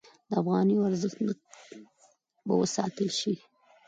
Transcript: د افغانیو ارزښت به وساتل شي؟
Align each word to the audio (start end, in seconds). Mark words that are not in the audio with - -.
د 0.29 0.31
افغانیو 0.41 0.87
ارزښت 0.89 1.17
به 2.47 2.53
وساتل 2.61 3.07
شي؟ 3.19 3.33